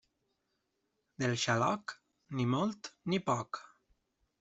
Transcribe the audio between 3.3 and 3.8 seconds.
poc.